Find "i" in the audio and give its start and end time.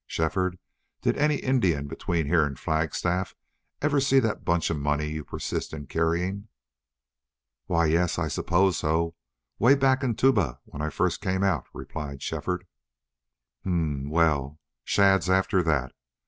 8.17-8.27, 10.81-10.89